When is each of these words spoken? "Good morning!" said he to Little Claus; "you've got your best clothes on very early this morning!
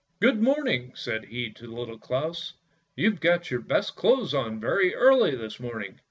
"Good 0.19 0.41
morning!" 0.41 0.93
said 0.95 1.25
he 1.25 1.51
to 1.51 1.67
Little 1.67 1.99
Claus; 1.99 2.55
"you've 2.95 3.19
got 3.19 3.51
your 3.51 3.59
best 3.61 3.95
clothes 3.95 4.33
on 4.33 4.59
very 4.59 4.95
early 4.95 5.35
this 5.35 5.59
morning! 5.59 5.99